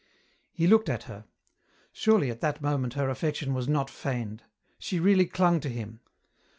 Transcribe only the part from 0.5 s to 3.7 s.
He looked at her. Surely at that moment her affection was